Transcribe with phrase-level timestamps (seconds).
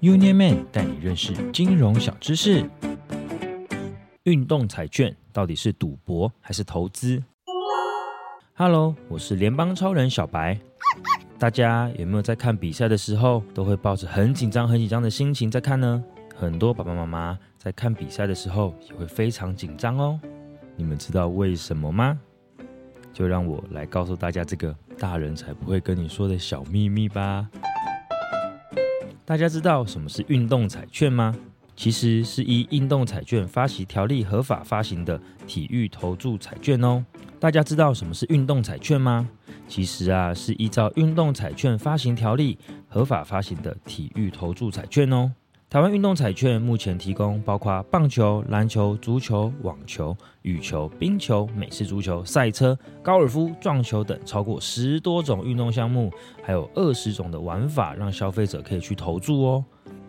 [0.00, 2.64] Union Man 带你认识金融小知识。
[4.22, 7.22] 运动彩券到底是赌博还是投资
[8.54, 10.58] ？Hello，我是联邦超人小白。
[11.38, 16.02] 大家有没有在看比赛的时候，都会抱着很紧张、很紧张的心情在看呢？
[16.34, 20.18] 很多爸爸妈妈在看比赛的时候也会非常紧张哦。
[20.76, 22.18] 你们知道为什么吗？
[23.12, 27.50] 就让我来告诉大家这个大人才不会跟你说的小秘密吧。
[29.30, 31.32] 大家知道什么是运动彩券吗？
[31.76, 37.04] 其实是依运动彩券发行条例合法发行的体育投注彩券哦。
[37.38, 39.28] 大家知道什么是运动彩券吗？
[39.68, 45.30] 其实啊，是依照运动彩券发行条例合法发行的体育投注彩券哦。
[45.70, 59.64] 台湾运动彩券目前提供包括棒球、篮球、足球、网球、羽球、冰球、美式足球、赛车、高尔夫、撞球等超过十多种运动项目，还有二十种的玩法，让消费者可以去投注哦。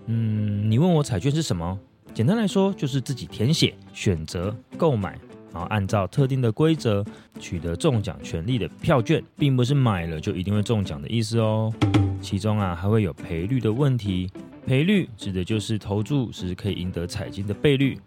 [0.07, 1.77] 嗯，你问我彩券是什么？
[2.11, 5.11] 简单来说，就是自己填写、选择、购买，
[5.53, 7.05] 然后按照特定的规则
[7.39, 11.71] 取得中奖权利的票券，并不是买了就一定会中奖的意思哦。
[12.19, 14.27] 其中啊，还会有赔率的问题。
[14.65, 17.99] 赔率指的就是投注时可以赢得彩金的倍率，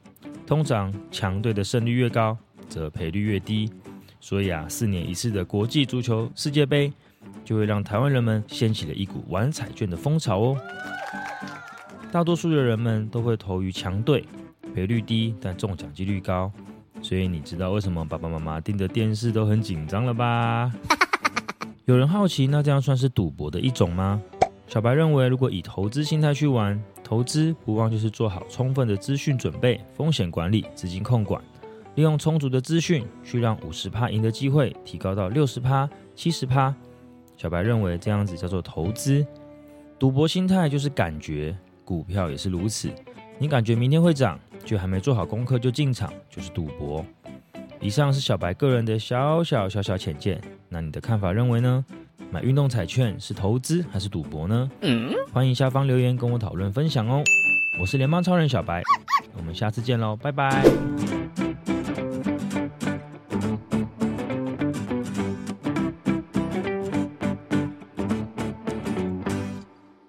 [0.46, 2.36] 通常强队的胜率越高，
[2.68, 3.70] 则赔率越低。
[4.20, 6.90] 所以啊，四年一次的国际足球世界杯，
[7.44, 10.56] 就会让台湾人们掀起了一股玩彩券的风潮哦。
[12.10, 14.24] 大多数的人们都会投于强队，
[14.74, 16.50] 赔率低但中奖几率高。
[17.02, 20.72] 所以你知道为什么爸爸妈妈盯着电视都很紧张了吧？
[21.84, 24.22] 有人好奇，那这样算是赌博的一种吗？
[24.66, 31.42] 小白认为，如果以投资心态去玩，投资不忘就是做好充分的资讯准备、风险管理、资金控管，
[31.94, 36.74] 利用充足的资讯去让五十趴赢的机会提高到六十趴、七十趴。
[37.36, 39.24] 小白认为这样子叫做投资。
[39.98, 42.90] 赌博心态就是感觉，股票也是如此。
[43.38, 47.04] 你感觉明天会涨，却还没做好功课就进场，就是赌博。
[47.80, 51.84] 以上是小白个人的小小小小浅见，那你的看法认为呢？
[52.34, 54.68] 买运动彩券是投资还是赌博呢？
[55.32, 57.22] 欢迎下方留言跟我讨论分享哦。
[57.78, 58.82] 我是联邦超人小白，
[59.36, 60.64] 我们下次见喽，拜拜。